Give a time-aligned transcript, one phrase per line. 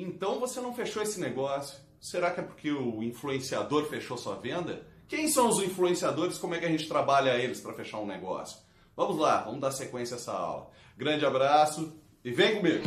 [0.00, 1.78] Então você não fechou esse negócio?
[2.00, 4.86] Será que é porque o influenciador fechou sua venda?
[5.06, 6.38] Quem são os influenciadores?
[6.38, 8.56] Como é que a gente trabalha eles para fechar um negócio?
[8.96, 10.70] Vamos lá, vamos dar sequência a essa aula.
[10.96, 11.92] Grande abraço
[12.24, 12.82] e vem comigo!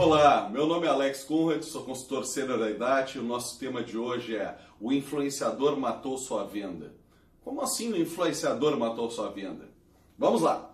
[0.00, 3.82] Olá, meu nome é Alex Conrad, sou consultor sênior da IDAT e o nosso tema
[3.82, 6.94] de hoje é O influenciador matou sua venda.
[7.42, 9.68] Como assim o influenciador matou sua venda?
[10.16, 10.72] Vamos lá.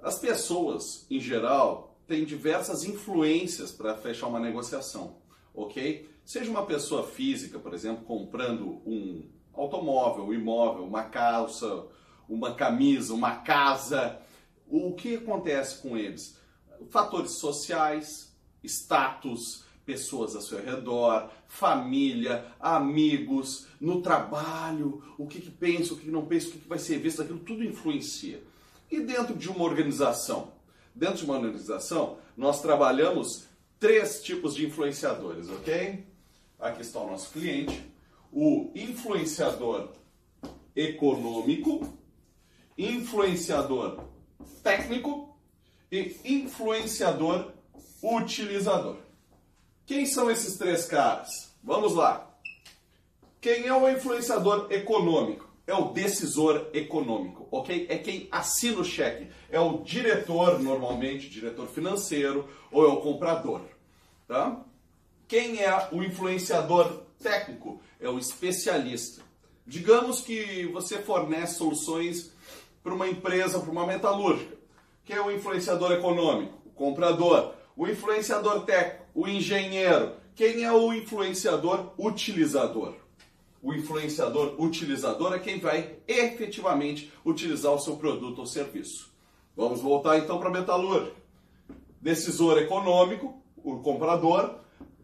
[0.00, 5.18] As pessoas, em geral, têm diversas influências para fechar uma negociação,
[5.54, 6.10] ok?
[6.24, 11.86] Seja uma pessoa física, por exemplo, comprando um automóvel, um imóvel, uma calça,
[12.28, 14.18] uma camisa, uma casa.
[14.66, 16.36] O que acontece com eles?
[16.90, 18.31] Fatores sociais,
[18.64, 26.04] status, pessoas ao seu redor, família, amigos, no trabalho, o que, que pensa, o que,
[26.04, 28.42] que não pensa, o que, que vai ser visto, aquilo tudo influencia.
[28.90, 30.52] E dentro de uma organização?
[30.94, 33.46] Dentro de uma organização, nós trabalhamos
[33.80, 36.06] três tipos de influenciadores, ok?
[36.60, 37.82] Aqui está o nosso cliente,
[38.30, 39.90] o influenciador
[40.76, 41.92] econômico,
[42.78, 44.04] influenciador
[44.62, 45.36] técnico
[45.90, 47.52] e influenciador
[48.02, 48.96] utilizador.
[49.86, 51.52] Quem são esses três caras?
[51.62, 52.28] Vamos lá.
[53.40, 55.50] Quem é o influenciador econômico?
[55.66, 57.86] É o decisor econômico, ok?
[57.88, 59.28] É quem assina o cheque.
[59.50, 63.62] É o diretor, normalmente, diretor financeiro, ou é o comprador,
[64.26, 64.60] tá?
[65.28, 67.80] Quem é o influenciador técnico?
[68.00, 69.22] É o especialista.
[69.66, 72.32] Digamos que você fornece soluções
[72.82, 74.56] para uma empresa, para uma metalúrgica.
[75.04, 76.58] Quem é o influenciador econômico?
[76.66, 80.14] O comprador o influenciador técnico, o engenheiro.
[80.34, 82.94] Quem é o influenciador utilizador?
[83.62, 89.12] O influenciador utilizador é quem vai efetivamente utilizar o seu produto ou serviço.
[89.56, 91.16] Vamos voltar então para a metalúrgica.
[92.00, 94.58] Decisor econômico, o comprador,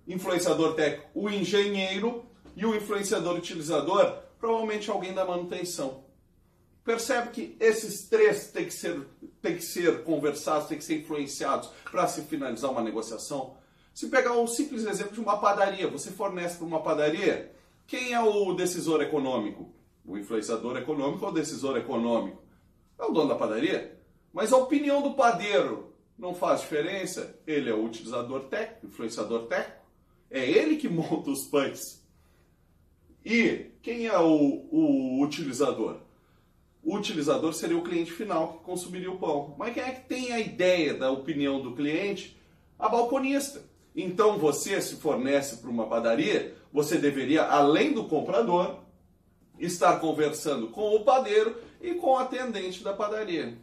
[0.06, 2.24] influenciador técnico, o engenheiro
[2.56, 6.02] e o influenciador utilizador, provavelmente alguém da manutenção.
[6.88, 9.06] Percebe que esses três têm que ser,
[9.42, 13.58] têm que ser conversados, têm que ser influenciados para se finalizar uma negociação?
[13.92, 17.54] Se pegar um simples exemplo de uma padaria, você fornece para uma padaria,
[17.86, 19.70] quem é o decisor econômico?
[20.02, 22.42] O influenciador econômico ou o decisor econômico?
[22.98, 24.00] É o dono da padaria.
[24.32, 27.38] Mas a opinião do padeiro não faz diferença.
[27.46, 29.84] Ele é o utilizador técnico, influenciador técnico.
[30.30, 32.02] É ele que monta os pães.
[33.22, 36.07] E quem é o, o utilizador?
[36.82, 39.54] O utilizador seria o cliente final que consumiria o pão.
[39.58, 42.38] Mas quem é que tem a ideia da opinião do cliente?
[42.78, 43.62] A balconista.
[43.94, 48.78] Então você, se fornece para uma padaria, você deveria, além do comprador,
[49.58, 53.58] estar conversando com o padeiro e com o atendente da padaria.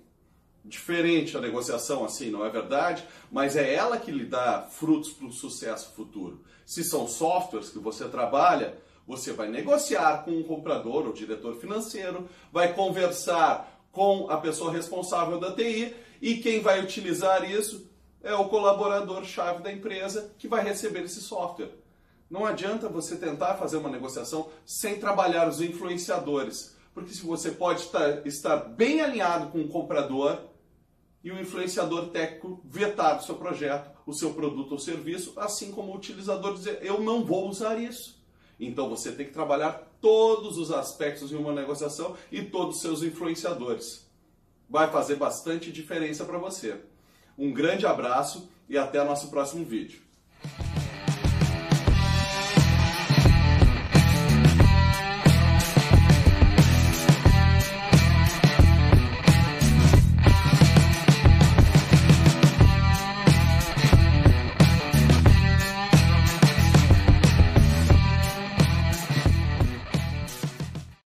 [0.64, 3.06] Diferente a negociação assim, não é verdade?
[3.32, 6.44] Mas é ela que lhe dá frutos para o sucesso futuro.
[6.66, 8.76] Se são softwares que você trabalha,
[9.08, 15.40] você vai negociar com o comprador, o diretor financeiro, vai conversar com a pessoa responsável
[15.40, 17.90] da TI e quem vai utilizar isso
[18.24, 21.72] é o colaborador-chave da empresa que vai receber esse software.
[22.30, 27.88] Não adianta você tentar fazer uma negociação sem trabalhar os influenciadores, porque se você pode
[28.26, 30.40] estar bem alinhado com o comprador
[31.24, 35.92] e o influenciador técnico vetar o seu projeto, o seu produto ou serviço, assim como
[35.92, 38.15] o utilizador dizer eu não vou usar isso.
[38.60, 43.04] Então você tem que trabalhar todos os aspectos de uma negociação e todos os seus
[43.04, 44.06] influenciadores.
[44.70, 46.80] Vai fazer bastante diferença para você.
[47.38, 50.02] Um grande abraço e até nosso próximo vídeo.